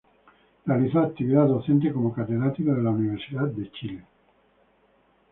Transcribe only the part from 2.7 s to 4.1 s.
de la Universidad de Chile.